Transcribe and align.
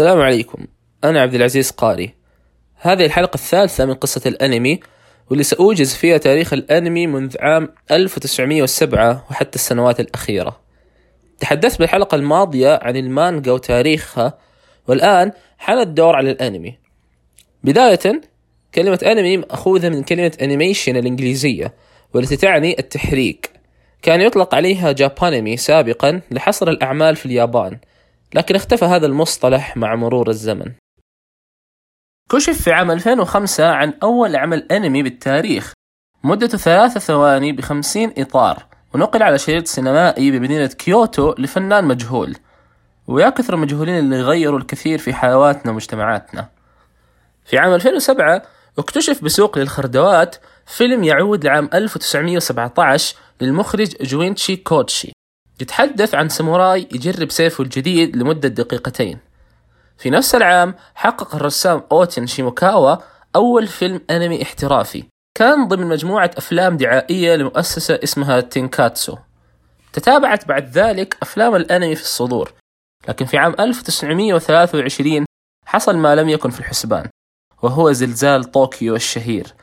السلام 0.00 0.20
عليكم. 0.20 0.66
أنا 1.04 1.20
عبد 1.20 1.34
العزيز 1.34 1.70
قاري. 1.70 2.14
هذه 2.74 3.06
الحلقة 3.06 3.34
الثالثة 3.34 3.84
من 3.84 3.94
قصة 3.94 4.22
الأنمي 4.26 4.80
واللي 5.30 5.44
سأوجز 5.44 5.94
فيها 5.94 6.18
تاريخ 6.18 6.52
الأنمي 6.52 7.06
منذ 7.06 7.36
عام 7.40 7.68
1907 7.90 9.26
وحتى 9.30 9.54
السنوات 9.54 10.00
الأخيرة. 10.00 10.60
تحدثت 11.40 11.78
بالحلقة 11.78 12.14
الماضية 12.14 12.78
عن 12.82 12.96
المانجا 12.96 13.52
وتاريخها 13.52 14.38
والآن 14.88 15.32
حان 15.58 15.78
الدور 15.78 16.16
على 16.16 16.30
الأنمي. 16.30 16.78
بداية 17.64 18.20
كلمة 18.74 18.98
أنمي 19.06 19.36
مأخوذة 19.36 19.88
من 19.88 20.02
كلمة 20.02 20.32
animation 20.42 20.96
الإنجليزية 20.96 21.74
والتي 22.14 22.36
تعني 22.36 22.78
التحريك. 22.78 23.50
كان 24.02 24.20
يطلق 24.20 24.54
عليها 24.54 24.92
Japanime 24.92 25.56
سابقا 25.56 26.20
لحصر 26.30 26.68
الأعمال 26.68 27.16
في 27.16 27.26
اليابان. 27.26 27.78
لكن 28.34 28.54
اختفى 28.54 28.84
هذا 28.84 29.06
المصطلح 29.06 29.76
مع 29.76 29.94
مرور 29.94 30.28
الزمن. 30.28 30.72
كشف 32.30 32.62
في 32.62 32.72
عام 32.72 32.90
2005 32.90 33.70
عن 33.70 33.94
أول 34.02 34.36
عمل 34.36 34.72
أنمي 34.72 35.02
بالتاريخ. 35.02 35.72
مدته 36.24 36.58
ثلاثة 36.58 37.00
ثواني 37.00 37.52
بخمسين 37.52 38.12
إطار 38.18 38.66
ونقل 38.94 39.22
على 39.22 39.38
شريط 39.38 39.66
سينمائي 39.66 40.30
بمدينة 40.30 40.66
كيوتو 40.66 41.34
لفنان 41.38 41.84
مجهول. 41.84 42.36
ويا 43.06 43.30
كثر 43.30 43.54
المجهولين 43.54 43.98
اللي 43.98 44.20
غيروا 44.20 44.58
الكثير 44.58 44.98
في 44.98 45.14
حيواتنا 45.14 45.72
ومجتمعاتنا. 45.72 46.48
في 47.44 47.58
عام 47.58 47.74
2007 47.74 48.42
اكتشف 48.78 49.24
بسوق 49.24 49.58
للخردوات 49.58 50.36
فيلم 50.66 51.04
يعود 51.04 51.44
لعام 51.44 51.70
1917 51.74 53.16
للمخرج 53.40 53.96
جونيتشي 54.02 54.56
كوتشي. 54.56 55.12
يتحدث 55.62 56.14
عن 56.14 56.28
ساموراي 56.28 56.88
يجرب 56.92 57.30
سيفه 57.30 57.64
الجديد 57.64 58.16
لمدة 58.16 58.48
دقيقتين. 58.48 59.18
في 59.98 60.10
نفس 60.10 60.34
العام 60.34 60.74
حقق 60.94 61.34
الرسام 61.34 61.82
أوتن 61.92 62.26
شيموكاوا 62.26 62.96
أول 63.36 63.66
فيلم 63.66 64.00
أنمي 64.10 64.42
احترافي. 64.42 65.04
كان 65.34 65.68
ضمن 65.68 65.86
مجموعة 65.86 66.30
أفلام 66.36 66.76
دعائية 66.76 67.36
لمؤسسة 67.36 68.00
اسمها 68.04 68.40
تينكاتسو. 68.40 69.16
تتابعت 69.92 70.48
بعد 70.48 70.70
ذلك 70.70 71.16
أفلام 71.22 71.54
الأنمي 71.56 71.94
في 71.94 72.02
الصدور. 72.02 72.52
لكن 73.08 73.24
في 73.24 73.38
عام 73.38 73.54
1923 73.60 75.24
حصل 75.66 75.96
ما 75.96 76.14
لم 76.14 76.28
يكن 76.28 76.50
في 76.50 76.60
الحسبان 76.60 77.08
وهو 77.62 77.92
زلزال 77.92 78.44
طوكيو 78.44 78.96
الشهير. 78.96 79.54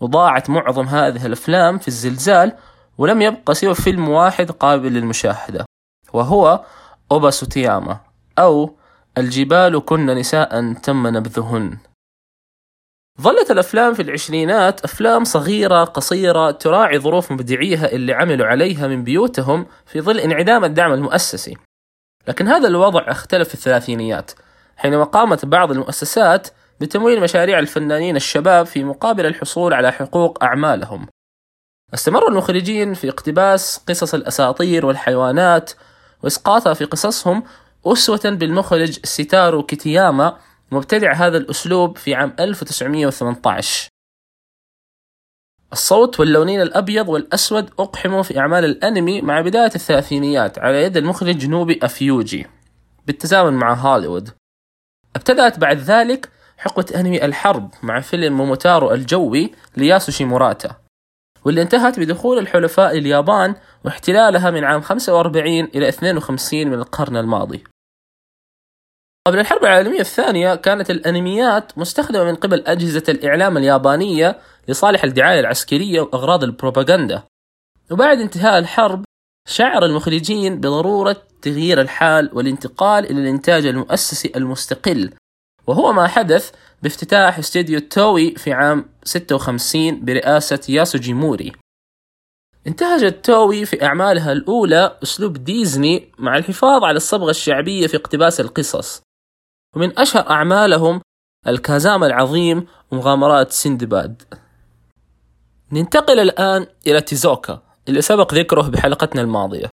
وضاعت 0.00 0.50
معظم 0.50 0.86
هذه 0.86 1.26
الأفلام 1.26 1.78
في 1.78 1.88
الزلزال 1.88 2.56
ولم 3.00 3.22
يبقى 3.22 3.54
سوى 3.54 3.74
فيلم 3.74 4.08
واحد 4.08 4.50
قابل 4.50 4.92
للمشاهدة 4.92 5.64
وهو 6.12 6.64
أوبا 7.12 7.30
سوتياما 7.30 8.00
أو 8.38 8.76
الجبال 9.18 9.84
كن 9.84 10.06
نساء 10.06 10.72
تم 10.72 11.06
نبذهن. 11.06 11.78
ظلت 13.20 13.50
الأفلام 13.50 13.94
في 13.94 14.02
العشرينات 14.02 14.84
أفلام 14.84 15.24
صغيرة 15.24 15.84
قصيرة 15.84 16.50
تراعي 16.50 16.98
ظروف 16.98 17.32
مبدعيها 17.32 17.92
اللي 17.92 18.12
عملوا 18.12 18.46
عليها 18.46 18.86
من 18.86 19.04
بيوتهم 19.04 19.66
في 19.86 20.00
ظل 20.00 20.18
انعدام 20.18 20.64
الدعم 20.64 20.92
المؤسسي. 20.92 21.56
لكن 22.28 22.48
هذا 22.48 22.68
الوضع 22.68 23.04
اختلف 23.08 23.48
في 23.48 23.54
الثلاثينيات 23.54 24.30
حينما 24.76 25.04
قامت 25.04 25.44
بعض 25.44 25.70
المؤسسات 25.70 26.48
بتمويل 26.80 27.20
مشاريع 27.20 27.58
الفنانين 27.58 28.16
الشباب 28.16 28.66
في 28.66 28.84
مقابل 28.84 29.26
الحصول 29.26 29.74
على 29.74 29.92
حقوق 29.92 30.44
أعمالهم. 30.44 31.06
استمر 31.94 32.28
المخرجين 32.28 32.94
في 32.94 33.08
اقتباس 33.08 33.80
قصص 33.88 34.14
الأساطير 34.14 34.86
والحيوانات 34.86 35.72
وإسقاطها 36.22 36.74
في 36.74 36.84
قصصهم 36.84 37.42
أسوة 37.86 38.20
بالمخرج 38.24 39.06
سيتارو 39.06 39.62
كيتاياما 39.62 40.38
مبتدع 40.70 41.12
هذا 41.12 41.36
الأسلوب 41.38 41.98
في 41.98 42.14
عام 42.14 42.36
1918 42.40 43.88
الصوت 45.72 46.20
واللونين 46.20 46.60
الأبيض 46.60 47.08
والأسود 47.08 47.70
أقحموا 47.78 48.22
في 48.22 48.38
أعمال 48.38 48.64
الأنمي 48.64 49.22
مع 49.22 49.40
بداية 49.40 49.70
الثلاثينيات 49.74 50.58
على 50.58 50.82
يد 50.82 50.96
المخرج 50.96 51.46
نوبورو 51.46 51.80
أوفوجي 51.82 52.46
بالتزامن 53.06 53.52
مع 53.52 53.74
هوليوود. 53.74 54.30
ابتدأت 55.16 55.58
بعد 55.58 55.78
ذلك 55.78 56.28
حقبة 56.58 57.00
أنمي 57.00 57.24
الحرب 57.24 57.70
مع 57.82 58.00
فيلم 58.00 58.36
موموتارو 58.36 58.92
الجوي 58.92 59.52
لياسوشي 59.76 60.24
موراتا. 60.24 60.79
واللي 61.44 61.62
انتهت 61.62 62.00
بدخول 62.00 62.38
الحلفاء 62.38 62.94
لليابان 62.94 63.54
واحتلالها 63.84 64.50
من 64.50 64.64
عام 64.64 64.80
45 64.80 65.64
إلى 65.64 65.88
52 65.88 66.66
من 66.66 66.74
القرن 66.74 67.16
الماضي. 67.16 67.64
قبل 69.26 69.38
الحرب 69.38 69.64
العالمية 69.64 70.00
الثانية 70.00 70.54
كانت 70.54 70.90
الأنميات 70.90 71.78
مستخدمة 71.78 72.24
من 72.24 72.34
قبل 72.34 72.66
أجهزة 72.66 73.02
الإعلام 73.08 73.56
اليابانية 73.56 74.38
لصالح 74.68 75.04
الدعاية 75.04 75.40
العسكرية 75.40 76.00
وأغراض 76.00 76.44
البروباغندا. 76.44 77.22
وبعد 77.90 78.18
انتهاء 78.18 78.58
الحرب 78.58 79.04
شعر 79.48 79.84
المخرجين 79.84 80.60
بضرورة 80.60 81.16
تغيير 81.42 81.80
الحال 81.80 82.30
والانتقال 82.32 83.10
إلى 83.10 83.20
الإنتاج 83.20 83.66
المؤسسي 83.66 84.32
المستقل. 84.36 85.12
وهو 85.66 85.92
ما 85.92 86.06
حدث 86.06 86.50
بافتتاح 86.82 87.38
استديو 87.38 87.80
توي 87.80 88.34
في 88.34 88.52
عام 88.52 88.89
56 89.04 90.04
برئاسة 90.04 90.60
ياسوجي 90.68 91.14
موري 91.14 91.52
انتهجت 92.66 93.24
توي 93.24 93.64
في 93.66 93.84
أعمالها 93.84 94.32
الأولى 94.32 94.98
أسلوب 95.02 95.44
ديزني 95.44 96.12
مع 96.18 96.36
الحفاظ 96.36 96.84
على 96.84 96.96
الصبغة 96.96 97.30
الشعبية 97.30 97.86
في 97.86 97.96
اقتباس 97.96 98.40
القصص. 98.40 99.02
ومن 99.76 99.98
أشهر 99.98 100.30
أعمالهم 100.30 101.00
الكازام 101.48 102.04
العظيم 102.04 102.66
ومغامرات 102.90 103.52
سندباد. 103.52 104.22
ننتقل 105.72 106.20
الآن 106.20 106.66
إلى 106.86 107.00
تيزوكا 107.00 107.62
اللي 107.88 108.02
سبق 108.02 108.34
ذكره 108.34 108.62
بحلقتنا 108.62 109.22
الماضية. 109.22 109.70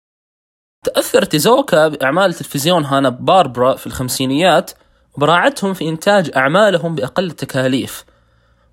تأثر 0.85 1.23
تيزوكا 1.23 1.87
بأعمال 1.87 2.33
تلفزيون 2.33 2.85
هانا 2.85 3.09
باربرا 3.09 3.75
في 3.75 3.87
الخمسينيات 3.87 4.71
وبراعتهم 5.15 5.73
في 5.73 5.89
إنتاج 5.89 6.31
أعمالهم 6.35 6.95
بأقل 6.95 7.25
التكاليف. 7.25 8.05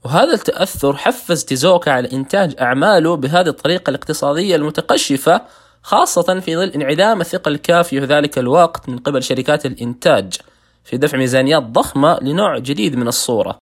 وهذا 0.05 0.35
التأثر 0.35 0.97
حفز 0.97 1.45
تيزوكا 1.45 1.93
على 1.93 2.13
إنتاج 2.13 2.55
أعماله 2.61 3.17
بهذه 3.17 3.49
الطريقة 3.49 3.91
الاقتصادية 3.91 4.57
المتقشفة 4.57 5.43
خاصة 5.83 6.41
في 6.41 6.57
ظل 6.57 6.69
انعدام 6.69 7.21
الثقة 7.21 7.49
الكافية 7.49 8.01
في 8.01 8.07
ذلك 8.07 8.39
الوقت 8.39 8.89
من 8.89 8.99
قبل 8.99 9.23
شركات 9.23 9.67
الإنتاج 9.67 10.37
في 10.85 10.97
دفع 10.97 11.19
ميزانيات 11.19 11.63
ضخمة 11.63 12.19
لنوع 12.23 12.59
جديد 12.59 12.97
من 12.97 13.09
الصورة. 13.09 13.59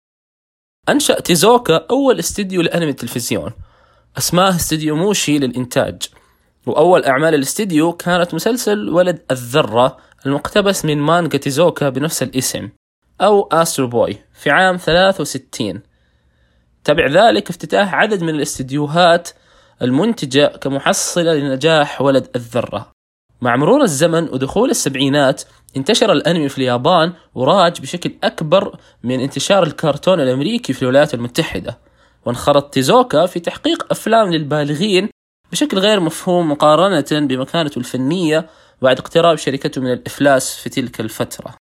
أنشأ 0.88 1.20
تيزوكا 1.20 1.86
أول 1.90 2.18
استديو 2.18 2.62
لأنمي 2.62 2.90
التلفزيون 2.90 3.52
أسماه 4.18 4.50
استديو 4.50 4.96
موشي 4.96 5.38
للإنتاج. 5.38 6.02
وأول 6.66 7.04
أعمال 7.04 7.34
الاستديو 7.34 7.92
كانت 7.92 8.34
مسلسل 8.34 8.88
ولد 8.88 9.22
الذرة 9.30 9.96
المقتبس 10.26 10.84
من 10.84 10.98
مانجا 10.98 11.38
تيزوكا 11.38 11.88
بنفس 11.88 12.22
الاسم 12.22 12.68
أو 13.20 13.48
أسترو 13.52 13.86
بوي 13.86 14.18
في 14.34 14.50
عام 14.50 14.76
63 14.76 15.80
تبع 16.86 17.06
ذلك 17.06 17.50
افتتاح 17.50 17.94
عدد 17.94 18.22
من 18.22 18.28
الاستديوهات 18.28 19.28
المنتجة 19.82 20.46
كمحصلة 20.46 21.34
لنجاح 21.34 22.02
ولد 22.02 22.28
الذرة. 22.36 22.90
مع 23.40 23.56
مرور 23.56 23.82
الزمن 23.82 24.28
ودخول 24.28 24.70
السبعينات 24.70 25.42
انتشر 25.76 26.12
الأنمي 26.12 26.48
في 26.48 26.58
اليابان 26.58 27.12
وراج 27.34 27.80
بشكل 27.80 28.12
أكبر 28.24 28.78
من 29.02 29.20
انتشار 29.20 29.62
الكرتون 29.62 30.20
الأمريكي 30.20 30.72
في 30.72 30.82
الولايات 30.82 31.14
المتحدة. 31.14 31.78
وانخرط 32.26 32.74
تيزوكا 32.74 33.26
في 33.26 33.40
تحقيق 33.40 33.86
أفلام 33.90 34.32
للبالغين 34.32 35.08
بشكل 35.52 35.78
غير 35.78 36.00
مفهوم 36.00 36.50
مقارنة 36.50 37.26
بمكانته 37.26 37.78
الفنية 37.78 38.46
بعد 38.82 38.98
اقتراب 38.98 39.36
شركته 39.38 39.80
من 39.80 39.92
الإفلاس 39.92 40.56
في 40.56 40.68
تلك 40.68 41.00
الفترة. 41.00 41.65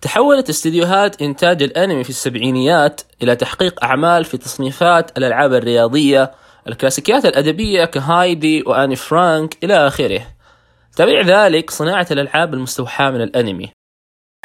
تحولت 0.00 0.48
استديوهات 0.48 1.22
إنتاج 1.22 1.62
الأنمي 1.62 2.04
في 2.04 2.10
السبعينيات 2.10 3.00
إلى 3.22 3.36
تحقيق 3.36 3.84
أعمال 3.84 4.24
في 4.24 4.36
تصنيفات 4.36 5.18
الألعاب 5.18 5.54
الرياضية 5.54 6.32
الكلاسيكيات 6.68 7.24
الأدبية 7.24 7.84
كهايدي 7.84 8.62
وآني 8.66 8.96
فرانك 8.96 9.64
إلى 9.64 9.86
آخره. 9.86 10.26
تبع 10.96 11.20
ذلك 11.20 11.70
صناعة 11.70 12.06
الألعاب 12.10 12.54
المستوحاة 12.54 13.10
من 13.10 13.22
الأنمي. 13.22 13.68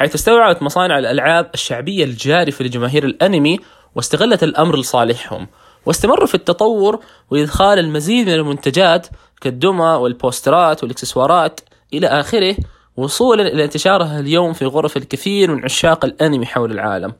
حيث 0.00 0.14
استوعبت 0.14 0.62
مصانع 0.62 0.98
الألعاب 0.98 1.50
الشعبية 1.54 2.04
الجارفة 2.04 2.64
لجماهير 2.64 3.04
الأنمي 3.04 3.60
واستغلت 3.94 4.42
الأمر 4.42 4.76
لصالحهم 4.76 5.46
واستمروا 5.86 6.26
في 6.26 6.34
التطور 6.34 7.00
وإدخال 7.30 7.78
المزيد 7.78 8.26
من 8.26 8.34
المنتجات 8.34 9.06
كالدمى 9.40 9.84
والبوسترات 9.84 10.82
والإكسسوارات 10.82 11.60
إلى 11.92 12.06
آخره 12.06 12.56
وصولا 12.96 13.42
إلى 13.42 13.64
انتشارها 13.64 14.20
اليوم 14.20 14.52
في 14.52 14.64
غرف 14.64 14.96
الكثير 14.96 15.54
من 15.54 15.64
عشاق 15.64 16.04
الأنمي 16.04 16.46
حول 16.46 16.72
العالم. 16.72 17.12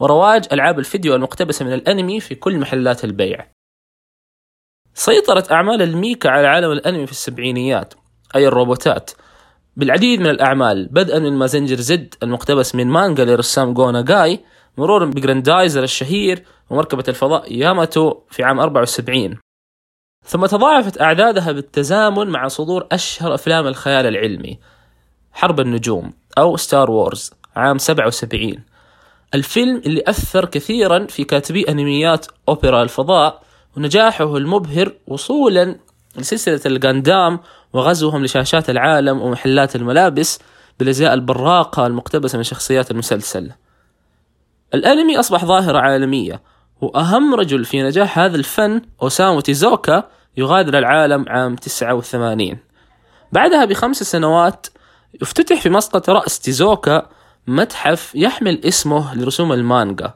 ورواج 0.00 0.44
ألعاب 0.52 0.78
الفيديو 0.78 1.14
المقتبسة 1.14 1.64
من 1.64 1.72
الأنمي 1.72 2.20
في 2.20 2.34
كل 2.34 2.58
محلات 2.58 3.04
البيع. 3.04 3.46
سيطرت 4.94 5.52
أعمال 5.52 5.82
الميكا 5.82 6.30
على 6.30 6.46
عالم 6.46 6.72
الأنمي 6.72 7.06
في 7.06 7.12
السبعينيات 7.12 7.94
أي 8.36 8.46
الروبوتات. 8.48 9.10
بالعديد 9.76 10.20
من 10.20 10.30
الأعمال 10.30 10.88
بدءا 10.88 11.18
من 11.18 11.32
مازنجر 11.32 11.76
زد 11.76 12.14
المقتبس 12.22 12.74
من 12.74 12.86
مانجا 12.86 13.24
لرسام 13.24 13.74
جونا 13.74 14.02
جاي 14.02 14.40
مرورا 14.78 15.06
بجراندايزر 15.06 15.82
الشهير 15.82 16.44
ومركبة 16.70 17.04
الفضاء 17.08 17.52
ياماتو 17.52 18.14
في 18.30 18.44
عام 18.44 18.60
74 18.60 19.38
ثم 20.24 20.46
تضاعفت 20.46 21.00
أعدادها 21.00 21.52
بالتزامن 21.52 22.26
مع 22.26 22.48
صدور 22.48 22.86
أشهر 22.92 23.34
أفلام 23.34 23.66
الخيال 23.66 24.06
العلمي. 24.06 24.58
حرب 25.36 25.60
النجوم 25.60 26.12
أو 26.38 26.56
Star 26.56 26.90
Wars 26.90 27.30
عام 27.56 27.78
77 27.78 28.54
الفيلم 29.34 29.76
اللي 29.86 30.02
أثر 30.06 30.44
كثيرا 30.44 31.06
في 31.06 31.24
كاتبي 31.24 31.68
أنميات 31.68 32.26
أوبرا 32.48 32.82
الفضاء 32.82 33.42
ونجاحه 33.76 34.36
المبهر 34.36 34.92
وصولا 35.06 35.76
لسلسلة 36.16 36.60
الغاندام 36.66 37.40
وغزوهم 37.72 38.24
لشاشات 38.24 38.70
العالم 38.70 39.20
ومحلات 39.20 39.76
الملابس 39.76 40.38
بالأزياء 40.78 41.14
البراقة 41.14 41.86
المقتبسة 41.86 42.36
من 42.36 42.44
شخصيات 42.44 42.90
المسلسل. 42.90 43.50
الأنمي 44.74 45.18
أصبح 45.20 45.44
ظاهرة 45.44 45.78
عالمية 45.78 46.42
وأهم 46.80 47.34
رجل 47.34 47.64
في 47.64 47.82
نجاح 47.82 48.18
هذا 48.18 48.36
الفن 48.36 48.82
أوسامو 49.02 49.40
تيزوكا 49.40 50.08
يغادر 50.36 50.78
العالم 50.78 51.24
عام 51.28 51.56
89 51.56 52.58
بعدها 53.32 53.64
بخمس 53.64 54.02
سنوات 54.02 54.66
افتتح 55.22 55.60
في 55.60 55.70
مسقط 55.70 56.10
رأس 56.10 56.40
تيزوكا 56.40 57.08
متحف 57.46 58.14
يحمل 58.14 58.64
اسمه 58.64 59.14
لرسوم 59.14 59.52
المانجا. 59.52 60.14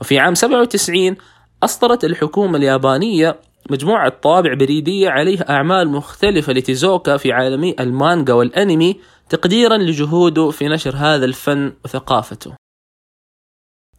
وفي 0.00 0.18
عام 0.18 0.34
97 0.34 1.16
أصدرت 1.62 2.04
الحكومة 2.04 2.58
اليابانية 2.58 3.40
مجموعة 3.70 4.08
طوابع 4.08 4.54
بريدية 4.54 5.10
عليها 5.10 5.50
أعمال 5.50 5.88
مختلفة 5.88 6.52
لتيزوكا 6.52 7.16
في 7.16 7.32
عالمي 7.32 7.74
المانجا 7.80 8.32
والأنمي 8.32 9.00
تقديرا 9.28 9.76
لجهوده 9.76 10.50
في 10.50 10.68
نشر 10.68 10.96
هذا 10.96 11.24
الفن 11.24 11.72
وثقافته. 11.84 12.54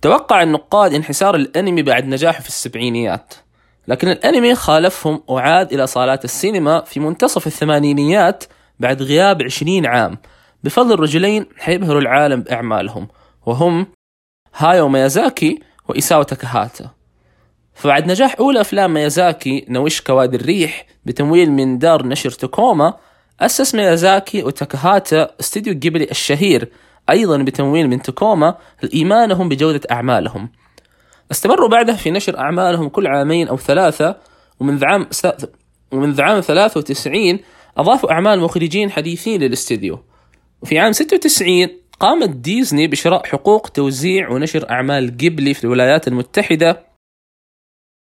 توقع 0.02 0.44
النقاد 0.44 0.94
انحسار 0.94 1.36
الأنمي 1.36 1.82
بعد 1.82 2.06
نجاحه 2.06 2.42
في 2.42 2.48
السبعينيات. 2.48 3.34
لكن 3.88 4.10
الأنمي 4.10 4.56
خالفهم 4.56 5.24
وعاد 5.28 5.74
إلى 5.74 5.88
صالات 5.88 6.26
السينما 6.26 6.82
في 6.82 7.00
منتصف 7.00 7.48
الثمانينيات 7.48 8.44
بعد 8.80 9.02
غياب 9.02 9.44
عشرين 9.44 9.86
عام. 9.86 10.18
بفضل 10.64 11.00
رجلين 11.00 11.46
حيبهروا 11.58 12.02
العالم 12.02 12.42
بأعمالهم. 12.42 13.08
وهم 13.46 13.88
هايو 14.56 14.90
ميازاكي 14.90 15.60
وإيساو 15.88 16.24
تاكاهاتا. 16.24 16.90
فبعد 17.74 18.08
نجاح 18.08 18.36
أولى 18.40 18.62
أفلام 18.62 18.94
ميازاكي 18.94 19.66
نوش 19.70 20.02
كوادي 20.02 20.38
الريح 20.38 20.86
بتمويل 21.06 21.52
من 21.52 21.78
دار 21.78 22.06
نشر 22.06 22.30
توكوما 22.32 22.94
أسس 23.40 23.76
ميازاكي 23.76 24.44
وتاكاهاتا 24.44 25.30
استديو 25.40 25.74
جيبلي 25.74 26.12
الشهير 26.12 26.70
أيضا 27.10 27.38
بتمويل 27.38 27.90
من 27.90 28.02
توكوما 28.02 28.58
لإيمانهم 28.84 29.50
بجودة 29.50 29.82
أعمالهم. 29.92 30.50
استمروا 31.32 31.70
بعدها 31.70 31.96
في 31.96 32.12
نشر 32.12 32.38
أعمالهم 32.38 32.90
كل 32.90 33.08
عامين 33.08 33.48
أو 33.48 33.58
ثلاثة 33.58 34.16
ومن 34.60 34.80
عام 34.84 35.08
ومن 35.92 36.22
عام 36.22 36.42
93 36.42 37.40
أضافوا 37.78 38.12
أعمال 38.12 38.40
مخرجين 38.40 38.92
حديثين 38.92 39.42
للاستديو. 39.42 40.04
وفي 40.62 40.80
عام 40.80 40.92
96 40.92 41.68
قامت 42.00 42.30
ديزني 42.30 42.88
بشراء 42.88 43.26
حقوق 43.26 43.70
توزيع 43.70 44.30
ونشر 44.30 44.70
أعمال 44.70 45.18
جيبلي 45.18 45.54
في 45.54 45.64
الولايات 45.64 46.08
المتحدة 46.08 46.86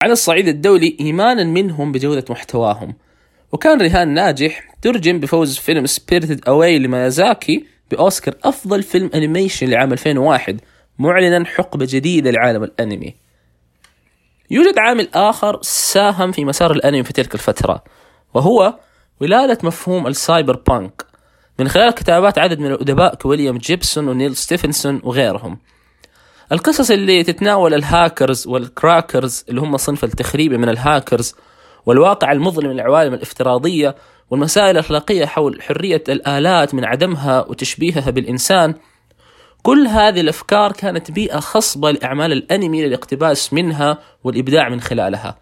على 0.02 0.12
الصعيد 0.12 0.48
الدولي 0.48 0.96
إيمانا 1.00 1.44
منهم 1.44 1.92
بجودة 1.92 2.24
محتواهم. 2.30 2.94
وكان 3.52 3.82
رهان 3.82 4.08
ناجح 4.08 4.74
ترجم 4.82 5.20
بفوز 5.20 5.58
فيلم 5.58 5.86
Spirited 5.86 6.48
Away 6.48 6.78
لميازاكي 6.78 7.64
بأوسكار 7.90 8.34
أفضل 8.44 8.82
فيلم 8.82 9.10
animation 9.14 9.68
لعام 9.68 9.92
2001 9.92 10.60
معلنا 10.98 11.44
حقبة 11.44 11.86
جديدة 11.90 12.30
لعالم 12.30 12.62
الأنمي. 12.62 13.14
يوجد 14.50 14.78
عامل 14.78 15.08
آخر 15.14 15.58
ساهم 15.62 16.32
في 16.32 16.44
مسار 16.44 16.72
الأنمي 16.72 17.04
في 17.04 17.12
تلك 17.12 17.34
الفترة 17.34 17.84
وهو 18.34 18.74
ولادة 19.20 19.58
مفهوم 19.62 20.06
ال 20.06 20.56
cyberpunk 20.68 21.06
من 21.58 21.68
خلال 21.68 21.90
كتابات 21.90 22.38
عدد 22.38 22.58
من 22.58 22.66
الأدباء 22.66 23.14
كويليام 23.14 23.58
جيبسون 23.58 24.08
ونيل 24.08 24.36
ستيفنسون 24.36 25.00
وغيرهم. 25.04 25.58
القصص 26.52 26.90
اللي 26.90 27.22
تتناول 27.22 27.74
ال 27.74 27.83
hackers 27.83 28.46
وال 28.46 28.66
crackers 28.66 29.44
اللي 29.48 29.60
هم 29.60 29.76
صنف 29.76 30.04
التخريبي 30.04 30.58
من 30.58 30.68
الهاكرز 30.68 31.34
والواقع 31.86 32.32
المظلم 32.32 32.72
للعوالم 32.72 33.14
الافتراضية 33.14 33.96
والمسائل 34.30 34.70
الأخلاقية 34.70 35.26
حول 35.26 35.62
حرية 35.62 36.04
الآلات 36.08 36.74
من 36.74 36.84
عدمها 36.84 37.44
وتشبيهها 37.48 38.10
بالإنسان. 38.10 38.74
كل 39.62 39.86
هذه 39.86 40.20
الأفكار 40.20 40.72
كانت 40.72 41.10
بيئة 41.10 41.40
خصبة 41.40 41.90
لأعمال 41.90 42.32
الأنمي 42.32 42.86
للاقتباس 42.86 43.52
منها 43.52 43.98
والإبداع 44.24 44.68
من 44.68 44.80
خلالها. 44.80 45.38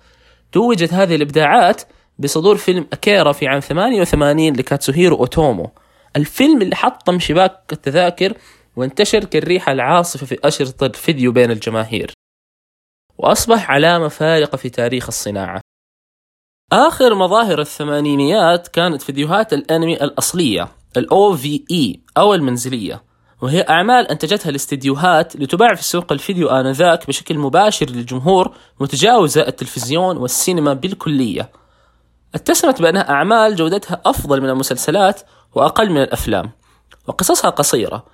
توجت 0.53 0.94
هذه 0.94 1.15
الإبداعات 1.15 1.82
بصدور 2.19 2.56
فيلم 2.56 2.87
أكيرا 2.93 3.32
في 3.32 3.49
عام 3.49 3.61
88 3.61 4.52
لكاتسوهيرو 4.52 5.16
أوتومو. 5.16 5.70
الفيلم 6.16 6.62
اللي 6.62 6.76
حطم 6.76 7.19
شباك 7.19 7.61
التذاكر 7.72 8.37
وانتشر 8.76 9.25
كالريحة 9.25 9.72
العاصفة 9.72 10.26
في 10.26 10.38
أشرطة 10.44 10.87
الفيديو 10.87 11.32
بين 11.32 11.50
الجماهير. 11.50 12.12
وأصبح 13.19 13.70
علامة 13.70 14.08
فارقة 14.08 14.56
في 14.56 14.70
تاريخ 14.70 15.06
الصناعة. 15.06 15.61
آخر 16.72 17.14
مظاهر 17.14 17.61
الثمانينيات 17.61 18.69
كانت 18.69 19.02
فيديوهات 19.02 19.52
الأنمي 19.52 19.94
الأصلية 19.94 20.69
ال 20.96 21.08
OVE 21.11 21.99
أو 22.16 22.34
المنزلية. 22.34 23.02
وهي 23.43 23.61
أعمال 23.70 24.08
أنتجتها 24.08 24.50
الاستديوهات 24.50 25.37
لتباع 25.37 25.75
في 25.75 25.84
سوق 25.84 26.12
الفيديو 26.12 26.49
آنذاك 26.49 27.06
بشكل 27.06 27.38
مباشر 27.38 27.87
للجمهور 27.90 28.56
متجاوزة 28.81 29.49
التلفزيون 29.49 30.16
والسينما 30.16 30.75
بالكلية. 30.75 31.50
اتسمت 32.35 32.83
بأنها 32.83 33.11
أعمال 33.11 33.57
جودتها 33.57 34.03
أفضل 34.07 34.41
من 34.41 34.50
المسلسلات 34.50 35.21
وأقل 35.55 35.91
من 35.91 36.03
الأفلام 36.03 36.50
وقصصها 37.07 37.50
قصيرة 37.50 38.07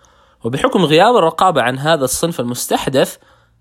وبحكم 0.45 0.85
غياب 0.85 1.17
الرقابة 1.17 1.63
عن 1.63 1.79
هذا 1.79 2.05
الصنف 2.05 2.41
المستحدث 2.41 3.17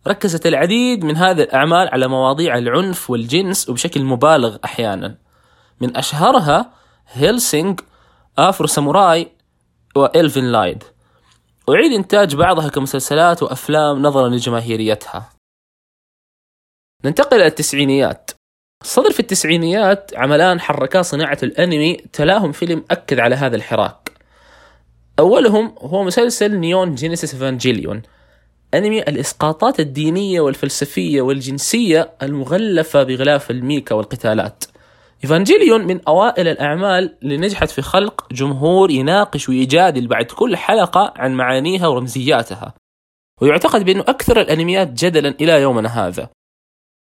ركزت 0.08 0.48
العديد 0.48 1.06
من 1.06 1.18
هذه 1.18 1.42
الأعمال 1.42 1.90
على 1.90 2.08
مواضيع 2.08 2.58
العنف 2.58 3.10
والجنس 3.10 3.70
وبشكل 3.70 4.04
مبالغ 4.04 4.58
أحيانا. 4.66 5.18
من 5.82 5.98
أشهرها 5.98 6.72
Hellsing 7.08 7.76
Afro 8.38 8.68
Samurai 8.68 9.32
و 9.96 10.05
Elfen 10.05 10.52
Lied. 10.52 10.84
أعيد 11.70 11.92
إنتاج 11.92 12.36
بعضها 12.36 12.70
كمسلسلات 12.70 13.44
وأفلام 13.44 14.02
نظرا 14.02 14.30
لجماهيريتها. 14.30 15.30
ننتقل 17.06 17.38
إلى 17.38 17.48
التسعينيات. 17.48 18.32
صدر 18.84 19.12
في 19.12 19.20
التسعينيات 19.20 20.12
عملان 20.16 20.60
حركا 20.60 21.02
صناعة 21.02 21.38
الأنمي 21.44 21.98
تلاهم 22.14 22.52
فيلم 22.52 22.84
أكد 22.92 23.20
على 23.20 23.36
هذا 23.36 23.56
الحراك. 23.56 24.12
أولهم 25.20 25.76
هو 25.82 26.04
مسلسل 26.04 26.60
Neon 26.60 26.96
Genesis 26.96 27.34
Evangelion 27.34 28.02
أنمي 28.74 29.02
الإسقاطات 29.02 29.80
الدينية 29.80 30.42
والفلسفية 30.42 31.22
والجنسية 31.22 32.12
المغلفة 32.24 33.04
بغلاف 33.04 33.52
الميكا 33.52 33.96
والقتالات. 33.96 34.64
إيفانجيليون 35.24 35.88
من 35.88 36.00
أوائل 36.08 36.48
الأعمال 36.48 37.16
اللي 37.24 37.38
نجحت 37.38 37.70
في 37.70 37.82
خلق 37.82 38.28
جمهور 38.34 38.92
يناقش 38.92 39.50
ويجادل 39.50 40.08
بعد 40.08 40.26
كل 40.26 40.58
حلقة 40.58 41.14
عن 41.16 41.34
معانيها 41.34 41.88
ورمزياتها 41.88 42.74
ويعتقد 43.42 43.86
بأنه 43.86 44.02
أكثر 44.02 44.42
الأنميات 44.42 44.88
جدلا 44.94 45.36
إلى 45.42 45.62
يومنا 45.62 46.08
هذا. 46.08 46.30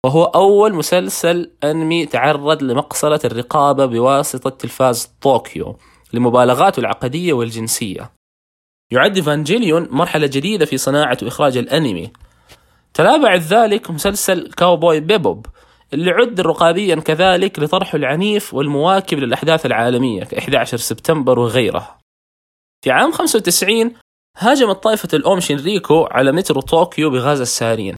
وهو 0.05 0.23
أول 0.23 0.73
مسلسل 0.73 1.51
أنمي 1.63 2.05
تعرض 2.05 2.63
لمقصلة 2.63 3.19
الرقابة 3.25 3.85
بواسطة 3.85 4.49
تلفاز 4.49 5.11
طوكيو 5.21 5.77
لمبالغاته 6.13 6.79
العقدية 6.79 7.33
والجنسية. 7.33 8.11
يعد 8.91 9.17
إيفانجيليون 9.17 9.87
مرحلة 9.91 10.27
جديدة 10.27 10.65
في 10.65 10.77
صناعة 10.77 11.17
وإخراج 11.23 11.57
الأنمي. 11.57 12.11
تلا 12.93 13.17
بعد 13.17 13.39
ذلك 13.39 13.91
مسلسل 13.91 14.51
Cowboy 14.51 14.99
Bebop 14.99 15.45
اللي 15.93 16.11
عدل 16.11 16.41
رقابيا 16.41 16.95
كذلك 16.95 17.59
لطرحه 17.59 17.95
العنيف 17.95 18.53
والمواكب 18.53 19.17
للأحداث 19.17 19.65
العالمية 19.65 20.23
ك 20.23 20.33
11 20.33 20.77
سبتمبر 20.77 21.39
وغيره. 21.39 21.97
في 22.83 22.91
عام 22.91 23.11
95 23.11 23.93
هاجمت 24.37 24.83
طائفة 24.83 25.09
الأوم 25.13 25.39
شينريكو 25.39 26.03
على 26.03 26.31
مترو 26.31 26.61
طوكيو 26.61 27.09
بغاز 27.09 27.41
السارين 27.41 27.95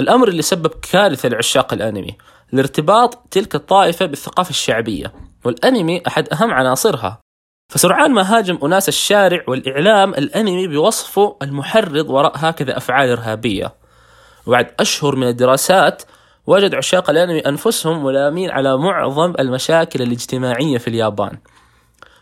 الأمر 0.00 0.28
اللي 0.28 0.42
سبب 0.42 0.70
كارثة 0.92 1.28
لعشاق 1.28 1.72
الأنمي 1.72 2.16
لارتباط 2.52 3.14
تلك 3.30 3.54
الطائفة 3.54 4.06
بالثقافة 4.06 4.50
الشعبية 4.50 5.12
والأنمي 5.44 6.02
أحد 6.06 6.28
أهم 6.32 6.50
عناصرها. 6.50 7.20
فسرعان 7.72 8.10
ما 8.10 8.38
هاجم 8.38 8.58
أناس 8.64 8.88
الشارع 8.88 9.44
والإعلام 9.48 10.14
الأنمي 10.14 10.68
بوصفه 10.68 11.36
المحرض 11.42 12.10
وراء 12.10 12.32
هكذا 12.36 12.76
أفعال 12.76 13.10
إرهابية. 13.10 13.74
وبعد 14.46 14.74
أشهر 14.80 15.16
من 15.16 15.28
الدراسات 15.28 16.02
وجد 16.46 16.74
عشاق 16.74 17.10
الأنمي 17.10 17.40
أنفسهم 17.40 18.04
ملامين 18.04 18.50
على 18.50 18.78
معظم 18.78 19.34
المشاكل 19.38 20.02
الاجتماعية 20.02 20.78
في 20.78 20.88
اليابان. 20.88 21.38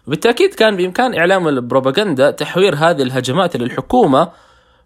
وبالتأكيد 0.06 0.54
كان 0.54 0.76
بإمكان 0.76 1.18
إعلام 1.18 1.48
البروباغندا 1.48 2.30
تحوير 2.30 2.74
هذه 2.74 3.02
الهجمات 3.02 3.56
للحكومة 3.56 4.28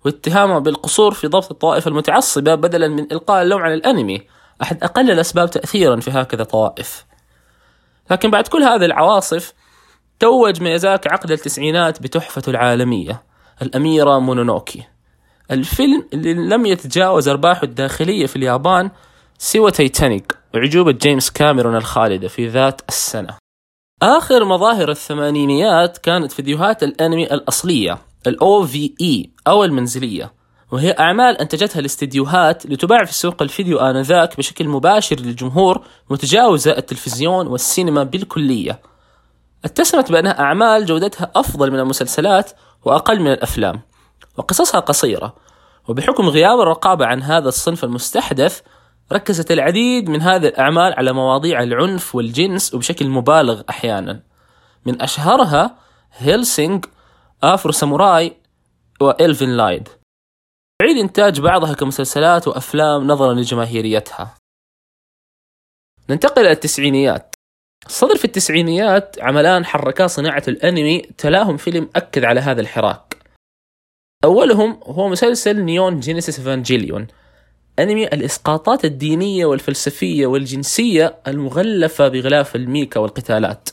واتهامها 0.04 0.58
بالقصور 0.58 1.14
في 1.14 1.26
ضبط 1.26 1.50
الطوائف 1.50 1.88
المتعصبة 1.88 2.54
بدلا 2.54 2.88
من 2.88 3.12
إلقاء 3.12 3.42
اللوم 3.42 3.62
على 3.62 3.74
الأنمي. 3.74 4.22
أحد 4.62 4.82
أقل 4.84 5.10
الأسباب 5.10 5.50
تأثيرا 5.50 6.00
في 6.00 6.10
هكذا 6.10 6.44
طوائف. 6.44 7.04
لكن 8.10 8.30
بعد 8.30 8.48
كل 8.48 8.62
هذه 8.62 8.84
العواصف 8.84 9.52
توج 10.20 10.62
ميازاكي 10.62 11.08
عقد 11.08 11.30
التسعينات 11.30 12.02
بتحفته 12.02 12.50
العالمية 12.50 13.22
الأميرة 13.62 14.18
مونونوكي. 14.18 14.82
الفيلم 15.50 16.08
اللي 16.12 16.34
لم 16.34 16.66
يتجاوز 16.66 17.28
أرباحه 17.28 17.62
الداخلية 17.62 18.26
في 18.26 18.36
اليابان 18.36 18.90
سوى 19.38 19.70
تايتانيك 19.70 20.36
وأعجوبة 20.54 20.92
جيمس 20.92 21.30
كاميرون 21.30 21.76
الخالدة 21.76 22.28
في 22.28 22.48
ذات 22.48 22.80
السنة. 22.88 23.36
آخر 24.02 24.44
مظاهر 24.44 24.90
الثمانينيات 24.90 25.98
كانت 25.98 26.32
فيديوهات 26.32 26.82
الأنمي 26.82 27.24
الأصلية. 27.24 27.98
ال 28.26 28.38
OVA 28.40 29.28
أو 29.46 29.64
المنزلية 29.64 30.32
وهي 30.72 30.90
أعمال 30.90 31.38
أنتجتها 31.38 31.80
الاستديوهات 31.80 32.66
لتباع 32.66 33.04
في 33.04 33.14
سوق 33.14 33.42
الفيديو 33.42 33.78
آنذاك 33.78 34.36
بشكل 34.36 34.68
مباشر 34.68 35.16
للجمهور 35.20 35.84
متجاوزة 36.10 36.76
التلفزيون 36.76 37.46
والسينما 37.46 38.02
بالكلية. 38.02 38.80
اتسمت 39.64 40.12
بأنها 40.12 40.40
أعمال 40.40 40.86
جودتها 40.86 41.30
أفضل 41.36 41.70
من 41.70 41.78
المسلسلات 41.78 42.50
وأقل 42.84 43.20
من 43.20 43.32
الأفلام 43.32 43.80
وقصصها 44.36 44.80
قصيرة. 44.80 45.34
وبحكم 45.88 46.28
غياب 46.28 46.60
الرقابة 46.60 47.06
عن 47.06 47.22
هذا 47.22 47.48
الصنف 47.48 47.84
المستحدث 47.84 48.60
ركزت 49.12 49.52
العديد 49.52 50.10
من 50.10 50.22
هذه 50.22 50.46
الأعمال 50.46 50.92
على 50.92 51.12
مواضيع 51.12 51.62
العنف 51.62 52.14
والجنس 52.14 52.74
وبشكل 52.74 53.08
مبالغ 53.08 53.62
أحيانا. 53.70 54.22
من 54.86 55.02
أشهرها 55.02 55.76
Hellsing 56.16 56.84
Afro 57.44 57.72
Samurai 57.72 58.36
و 59.00 59.09
Elfen 59.09 59.56
Lied. 59.56 59.88
أعيد 60.82 60.96
إنتاج 60.96 61.40
بعضها 61.40 61.74
كمسلسلات 61.74 62.48
وأفلام 62.48 63.06
نظرا 63.06 63.34
لجماهيريتها. 63.34 64.34
ننتقل 66.10 66.42
إلى 66.42 66.52
التسعينيات. 66.52 67.34
صدر 67.88 68.16
في 68.16 68.24
التسعينيات 68.24 69.16
عملان 69.22 69.64
حركا 69.64 70.06
صناعة 70.06 70.42
الأنمي 70.48 71.00
تلاهم 71.00 71.56
فيلم 71.56 71.90
أكد 71.96 72.24
على 72.24 72.40
هذا 72.40 72.60
الحراك. 72.60 73.16
أولهم 74.24 74.80
هو 74.84 75.08
مسلسل 75.08 75.64
Neon 75.64 76.00
Genesis 76.00 76.38
Evangelion 76.38 77.06
أنمي 77.78 78.06
الإسقاطات 78.06 78.84
الدينية 78.84 79.46
والفلسفية 79.46 80.26
والجنسية 80.26 81.18
المغلفة 81.26 82.08
بغلاف 82.08 82.56
الميكا 82.56 83.00
والقتالات. 83.00 83.68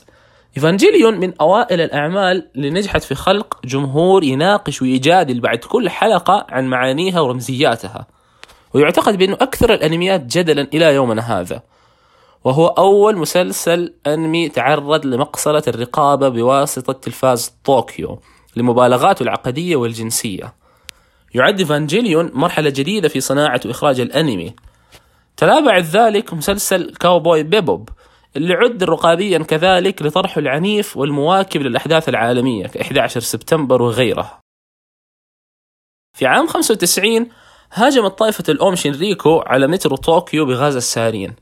إيفانجيليون 0.56 1.20
من 1.20 1.32
أوائل 1.40 1.80
الأعمال 1.80 2.48
اللي 2.56 2.70
نجحت 2.70 3.02
في 3.02 3.14
خلق 3.14 3.58
جمهور 3.64 4.24
يناقش 4.24 4.82
ويجادل 4.82 5.40
بعد 5.40 5.58
كل 5.58 5.90
حلقة 5.90 6.46
عن 6.48 6.66
معانيها 6.66 7.20
ورمزياتها 7.20 8.06
ويعتقد 8.74 9.18
بأنه 9.18 9.34
أكثر 9.34 9.74
الأنميات 9.74 10.20
جدلا 10.20 10.68
إلى 10.74 10.94
يومنا 10.94 11.40
هذا 11.40 11.62
وهو 12.44 12.66
أول 12.66 13.16
مسلسل 13.16 13.94
أنمي 14.06 14.48
تعرض 14.48 15.06
لمقصلة 15.06 15.62
الرقابة 15.68 16.28
بواسطة 16.28 16.92
تلفاز 16.92 17.54
طوكيو 17.64 18.20
لمبالغاته 18.56 19.22
العقدية 19.22 19.76
والجنسية. 19.76 20.54
يعد 21.34 21.58
إيفانجيليون 21.58 22.30
مرحلة 22.34 22.70
جديدة 22.70 23.08
في 23.08 23.20
صناعة 23.20 23.60
وإخراج 23.66 24.00
الأنمي. 24.00 24.54
تلا 25.36 25.60
بعد 25.60 25.82
ذلك 25.82 26.34
مسلسل 26.34 26.94
Cowboy 27.00 27.42
Bebop 27.42 27.88
اللي 28.36 28.54
عد 28.54 28.84
رقابيا 28.84 29.38
كذلك 29.38 30.02
لطرحه 30.02 30.38
العنيف 30.38 30.96
والمواكب 30.96 31.60
للأحداث 31.60 32.08
العالمية 32.08 32.66
ك 32.66 32.76
11 32.76 33.20
سبتمبر 33.20 33.82
وغيره 33.82 34.40
في 36.18 36.26
عام 36.26 36.46
95 36.46 37.28
هاجمت 37.72 38.18
طائفة 38.18 38.44
الأوم 38.48 38.74
شينريكو 38.74 39.38
على 39.38 39.66
مترو 39.66 39.96
طوكيو 39.96 40.46
بغاز 40.46 40.76
السارين 40.76 41.34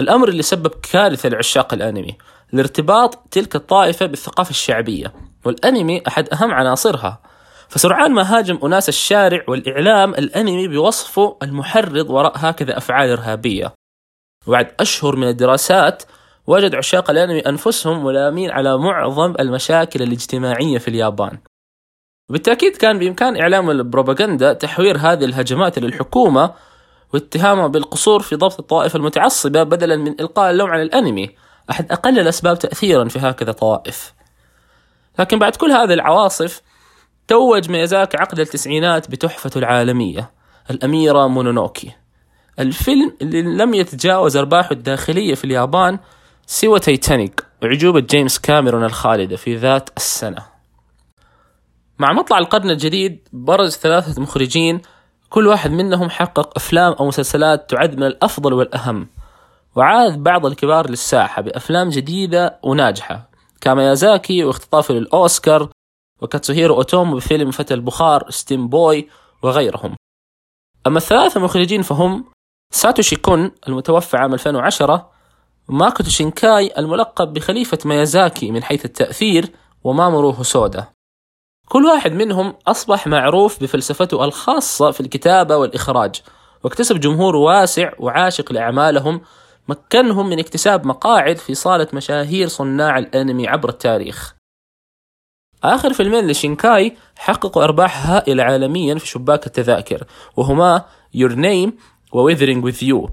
الأمر 0.00 0.28
اللي 0.28 0.42
سبب 0.42 0.70
كارثة 0.92 1.28
لعشاق 1.28 1.74
الأنمي 1.74 2.18
لارتباط 2.52 3.28
تلك 3.30 3.56
الطائفة 3.56 4.06
بالثقافة 4.06 4.50
الشعبية. 4.50 5.12
والأنمي 5.44 6.02
أحد 6.08 6.28
أهم 6.28 6.50
عناصرها. 6.50 7.22
فسرعان 7.68 8.12
ما 8.12 8.38
هاجم 8.38 8.58
أناس 8.64 8.88
الشارع 8.88 9.44
والإعلام 9.48 10.14
الأنمي 10.14 10.68
بوصفه 10.68 11.36
المحرض 11.42 12.10
وراء 12.10 12.32
هكذا 12.36 12.78
أفعال 12.78 13.10
إرهابية. 13.10 13.72
وبعد 14.46 14.74
أشهر 14.80 15.16
من 15.16 15.28
الدراسات 15.28 16.02
وجد 16.46 16.74
عشاق 16.74 17.10
الأنمي 17.10 17.40
أنفسهم 17.40 18.04
ملامين 18.04 18.50
على 18.50 18.78
معظم 18.78 19.34
المشاكل 19.40 20.02
الاجتماعية 20.02 20.78
في 20.78 20.88
اليابان. 20.88 21.38
وبالتأكيد 22.28 22.76
كان 22.76 22.98
بإمكان 22.98 23.40
إعلام 23.40 23.70
البروباغندا 23.70 24.52
تحوير 24.52 24.96
هذه 24.98 25.24
الهجمات 25.24 25.78
للحكومة 25.78 26.54
واتهامها 27.14 27.66
بالقصور 27.66 28.22
في 28.22 28.36
ضبط 28.36 28.58
الطوائف 28.58 28.96
المتعصبة 28.96 29.62
بدلا 29.62 29.96
من 29.96 30.20
إلقاء 30.20 30.50
اللوم 30.50 30.70
على 30.70 30.82
الأنمي. 30.82 31.30
أحد 31.70 31.92
أقل 31.92 32.18
الأسباب 32.18 32.58
تأثيرا 32.58 33.08
في 33.08 33.18
هكذا 33.18 33.52
طوائف. 33.52 34.14
لكن 35.18 35.38
بعد 35.38 35.56
كل 35.56 35.70
هذه 35.70 35.92
العواصف 35.92 36.62
توج 37.28 37.70
ميازاكي 37.70 38.16
عقد 38.16 38.40
التسعينات 38.40 39.10
بتحفته 39.10 39.58
العالمية 39.58 40.30
الأميرة 40.70 41.26
مونونوكي. 41.26 41.92
الفيلم 42.58 43.16
اللي 43.22 43.42
لم 43.42 43.74
يتجاوز 43.74 44.36
أرباحه 44.36 44.72
الداخلية 44.72 45.34
في 45.34 45.44
اليابان 45.44 45.98
سوى 46.48 46.80
تايتانيك 46.80 47.46
أعجوبة 47.62 48.00
جيمس 48.00 48.38
كاميرون 48.38 48.84
الخالدة 48.84 49.36
في 49.36 49.56
ذات 49.56 49.90
السنة. 49.96 50.46
مع 51.98 52.12
مطلع 52.12 52.38
القرن 52.38 52.70
الجديد 52.70 53.28
برز 53.32 53.76
ثلاثة 53.76 54.22
مخرجين 54.22 54.80
كل 55.30 55.46
واحد 55.46 55.70
منهم 55.70 56.10
حقق 56.10 56.56
أفلام 56.56 56.92
أو 56.92 57.06
مسلسلات 57.06 57.70
تعد 57.70 57.96
من 57.96 58.02
الأفضل 58.02 58.52
والأهم. 58.52 59.08
وعاد 59.76 60.22
بعض 60.22 60.46
الكبار 60.46 60.90
للساحة 60.90 61.42
بأفلام 61.42 61.88
جديدة 61.88 62.60
وناجحة 62.62 63.30
كميازاكي 63.60 64.44
واختطافه 64.44 64.94
للأوسكار 64.94 65.70
وكاتسوهيرو 66.22 66.74
أوتومو 66.74 67.16
بفيلم 67.16 67.50
فتى 67.50 67.74
البخار 67.74 68.30
Steamboy 68.30 69.08
وغيرهم. 69.42 69.96
أما 70.86 70.98
الثلاثة 70.98 71.40
مخرجين 71.40 71.82
فهم 71.82 72.24
ساتوشي 72.72 73.16
كون 73.16 73.52
المتوفى 73.68 74.16
عام 74.16 74.34
2010 74.34 75.15
وماكوتو 75.68 76.10
شينكاي 76.10 76.72
الملقب 76.78 77.32
بخليفة 77.32 77.78
ميازاكي 77.84 78.50
من 78.50 78.62
حيث 78.62 78.84
التأثير 78.84 79.50
ومامورو 79.84 80.30
هوسودا 80.30 80.86
كل 81.68 81.84
واحد 81.84 82.12
منهم 82.12 82.54
أصبح 82.66 83.06
معروف 83.06 83.62
بفلسفته 83.62 84.24
الخاصة 84.24 84.90
في 84.90 85.00
الكتابة 85.00 85.56
والإخراج 85.56 86.22
واكتسب 86.64 87.00
جمهور 87.00 87.36
واسع 87.36 87.92
وعاشق 87.98 88.52
لأعمالهم 88.52 89.20
مكنهم 89.68 90.28
من 90.28 90.38
اكتساب 90.38 90.86
مقاعد 90.86 91.36
في 91.36 91.54
صالة 91.54 91.88
مشاهير 91.92 92.48
صناع 92.48 92.98
الأنمي 92.98 93.48
عبر 93.48 93.68
التاريخ. 93.68 94.36
آخر 95.64 95.92
فيلمين 95.92 96.26
لشينكاي 96.26 96.96
حققوا 97.16 97.64
أرباح 97.64 98.06
هائلة 98.10 98.42
عالميا 98.42 98.94
في 98.94 99.06
شباك 99.06 99.46
التذاكر 99.46 100.04
وهما 100.36 100.84
Your 101.16 101.32
Name 101.32 101.72
و 102.12 102.30
Weathering 102.30 102.62
With 102.62 102.82
You. 102.82 103.10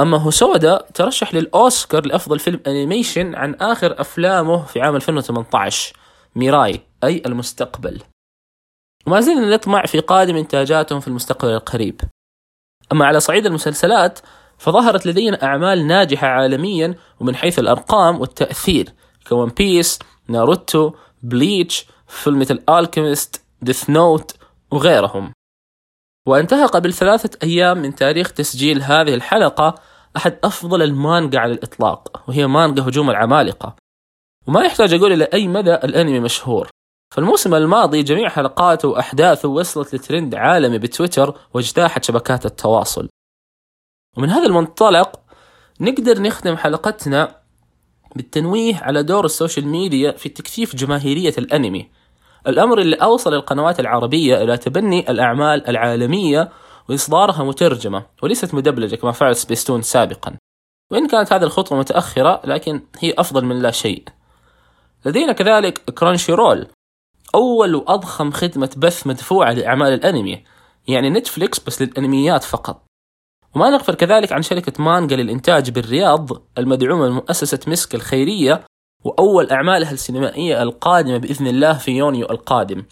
أما 0.00 0.16
هوسودا 0.16 0.84
ترشح 0.94 1.34
للأوسكار 1.34 2.06
لأفضل 2.06 2.38
فيلم 2.38 2.60
animation 2.66 3.34
عن 3.34 3.54
آخر 3.54 4.00
أفلامه 4.00 4.64
في 4.64 4.80
عام 4.80 4.96
2018 4.96 5.96
ميراي 6.36 6.80
أي 7.04 7.22
المستقبل. 7.26 8.02
وما 9.06 9.20
زلنا 9.20 9.54
نطمع 9.54 9.86
في 9.86 10.00
قادم 10.00 10.36
إنتاجاتهم 10.36 11.00
في 11.00 11.08
المستقبل 11.08 11.50
القريب. 11.50 12.00
أما 12.92 13.06
على 13.06 13.20
صعيد 13.20 13.46
المسلسلات 13.46 14.18
فظهرت 14.58 15.06
لدينا 15.06 15.42
أعمال 15.42 15.86
ناجحة 15.86 16.26
عالميا 16.26 16.94
ومن 17.20 17.36
حيث 17.36 17.58
الأرقام 17.58 18.20
والتأثير 18.20 18.92
ك 19.28 19.33
One 19.33 19.48
Piece 19.48 19.98
ناروتو 20.28 20.92
Bleach 21.22 21.86
Fullmetal 22.06 22.42
Alchemist 22.42 23.44
Death 23.62 23.90
Note 23.90 24.36
وغيرهم. 24.70 25.32
وانتهى 26.28 26.66
قبل 26.66 26.92
ثلاثة 26.92 27.38
أيام 27.42 27.78
من 27.78 27.94
تاريخ 27.94 28.32
تسجيل 28.32 28.82
هذه 28.82 29.14
الحلقة 29.14 29.74
أحد 30.16 30.38
أفضل 30.44 30.82
المانجا 30.82 31.38
على 31.38 31.52
الإطلاق 31.52 32.24
وهي 32.28 32.46
مانجا 32.46 32.82
هجوم 32.82 33.10
العمالقة. 33.10 33.76
وما 34.46 34.60
يحتاج 34.60 34.94
أقول 34.94 35.12
إلى 35.12 35.24
أي 35.24 35.48
مدى 35.48 35.74
الأنمي 35.74 36.20
مشهور. 36.20 36.70
فالموسم 37.14 37.54
الماضي 37.54 38.02
جميع 38.02 38.28
حلقاته 38.28 38.88
وأحداثه 38.88 39.48
وصلت 39.48 39.94
لترند 39.94 40.34
عالمي 40.34 40.78
بتويتر 40.78 41.38
واجتاحت 41.54 42.04
شبكات 42.04 42.46
التواصل. 42.46 43.08
ومن 44.16 44.30
هذا 44.30 44.46
المنطلق 44.46 45.20
نقدر 45.80 46.22
نختم 46.22 46.56
حلقتنا 46.56 47.36
بالتنويه 48.16 48.76
على 48.76 49.02
دور 49.02 49.24
ال 49.24 49.30
social 49.30 49.66
media 49.66 50.12
في 50.12 50.28
تكثيف 50.28 50.76
جماهيرية 50.76 51.34
الأنمي. 51.38 51.90
الأمر 52.48 52.78
اللي 52.80 52.96
أوصل 52.96 53.34
القنوات 53.34 53.80
العربية 53.80 54.42
إلى 54.42 54.56
تبني 54.56 55.10
الأعمال 55.10 55.68
العالمية 55.68 56.48
وإصدارها 56.88 57.44
مترجمة 57.44 58.06
وليست 58.22 58.54
مدبلجة 58.54 58.96
كما 58.96 59.12
فعل 59.12 59.36
سبيستون 59.36 59.82
سابقا. 59.82 60.36
وإن 60.92 61.06
كانت 61.08 61.32
هذه 61.32 61.42
الخطوة 61.42 61.78
متأخرة 61.78 62.40
لكن 62.44 62.82
هي 62.98 63.14
أفضل 63.18 63.44
من 63.44 63.62
لا 63.62 63.70
شيء. 63.70 64.04
لدينا 65.06 65.32
كذلك 65.32 65.78
Crunchyroll 65.78 66.66
أول 67.34 67.74
وأضخم 67.74 68.30
خدمة 68.30 68.70
بث 68.76 69.06
مدفوعة 69.06 69.52
لأعمال 69.52 69.92
الأنمي 69.92 70.44
يعني 70.88 71.10
نتفليكس 71.10 71.60
بس 71.60 71.82
للأنميات 71.82 72.44
فقط. 72.44 72.82
وما 73.54 73.70
نغفل 73.70 73.94
كذلك 73.94 74.32
عن 74.32 74.42
شركة 74.42 74.82
مانجا 74.82 75.16
للإنتاج 75.16 75.70
بالرياض 75.70 76.28
المدعومة 76.58 77.08
من 77.08 77.14
مؤسسة 77.14 77.60
مسك 77.66 77.94
الخيرية 77.94 78.64
وأول 79.04 79.50
أعمالها 79.50 79.90
السينمائية 79.90 80.62
القادمة 80.62 81.18
بإذن 81.18 81.46
الله 81.46 81.72
في 81.72 81.90
يونيو 81.90 82.26
القادم. 82.30 82.82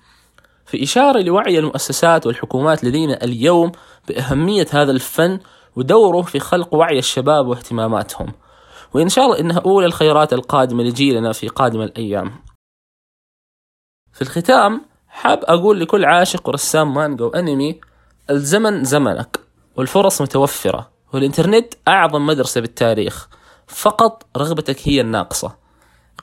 في 0.66 0.82
إشارة 0.82 1.20
لوعي 1.20 1.58
المؤسسات 1.58 2.26
والحكومات 2.26 2.84
لدينا 2.84 3.24
اليوم 3.24 3.72
بأهمية 4.08 4.66
هذا 4.70 4.90
الفن 4.90 5.40
ودوره 5.76 6.22
في 6.22 6.38
خلق 6.38 6.74
وعي 6.74 6.98
الشباب 6.98 7.46
واهتماماتهم. 7.46 8.32
وإن 8.94 9.08
شاء 9.08 9.24
الله 9.24 9.38
إنها 9.40 9.58
أولى 9.58 9.86
الخيرات 9.86 10.32
القادمة 10.32 10.82
لجيلنا 10.82 11.32
في 11.32 11.48
قادم 11.48 11.82
الأيام. 11.82 12.32
في 14.12 14.22
الختام 14.22 14.80
حاب 15.08 15.44
أقول 15.44 15.80
لكل 15.80 16.04
عاشق 16.04 16.48
ورسام 16.48 16.94
مانجا 16.94 17.24
وأنمي 17.24 17.80
الزمن 18.30 18.84
زمنك 18.84 19.40
والفرص 19.76 20.22
متوفرة 20.22 20.90
والإنترنت 21.12 21.74
أعظم 21.88 22.26
مدرسة 22.26 22.60
بالتاريخ. 22.60 23.28
فقط 23.66 24.26
رغبتك 24.36 24.88
هي 24.88 25.00
الناقصة. 25.00 25.65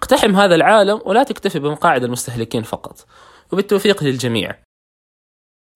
اقتحم 0.03 0.35
هذا 0.35 0.55
العالم 0.55 1.01
ولا 1.05 1.23
تكتفي 1.23 1.59
بمقاعد 1.59 2.03
المستهلكين 2.03 2.63
فقط. 2.63 3.05
وبالتوفيق 3.51 4.03
للجميع. 4.03 4.55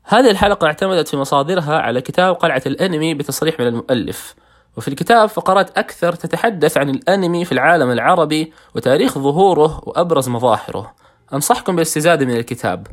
هذه 0.04 0.30
الحلقة 0.32 0.68
اعتمدت 0.68 1.08
في 1.08 1.18
مصادرها 1.18 1.80
على 1.80 2.02
كتاب 2.02 2.36
قلعة 2.36 2.62
الأنمي 2.66 3.14
بتصريح 3.14 3.60
من 3.60 3.68
المؤلف. 3.68 4.36
وفي 4.78 4.88
الكتاب 4.88 5.30
فقرات 5.30 5.78
أكثر 5.78 6.14
تتحدث 6.14 6.78
عن 6.78 6.90
الأنمي 6.90 7.46
في 7.46 7.52
العالم 7.52 7.92
العربي 7.92 8.54
وتاريخ 8.76 9.18
ظهوره 9.18 9.82
وأبرز 9.84 10.30
مظاهره. 10.30 10.96
أنصحكم 11.34 11.76
بالاستزادة 11.76 12.26
من 12.26 12.38
الكتاب. 12.38 12.88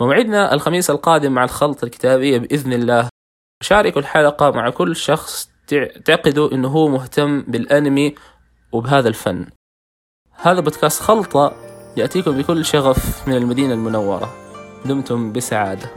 موعدنا 0.00 0.54
الخميس 0.54 0.90
القادم 0.90 1.32
مع 1.32 1.44
الخلطة 1.44 1.84
الكتابية 1.84 2.38
بإذن 2.38 2.72
الله. 2.72 3.08
شاركوا 3.62 4.00
الحلقة 4.00 4.50
مع 4.50 4.70
كل 4.70 4.96
شخص 4.96 5.50
تعتقدوا 5.66 6.52
أنه 6.52 6.68
هو 6.68 6.88
مهتم 6.88 7.42
بالأنمي 7.42 8.14
وبهذا 8.72 9.08
الفن. 9.08 9.46
هذا 10.36 10.60
بودكاست 10.60 11.02
خلطة 11.02 11.52
يأتيكم 11.96 12.30
بكل 12.30 12.64
شغف 12.64 13.28
من 13.28 13.36
المدينة 13.36 13.74
المنورة. 13.74 14.34
دمتم 14.84 15.32
بسعادة. 15.32 15.90